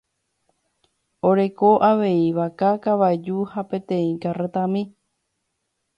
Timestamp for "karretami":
4.25-4.83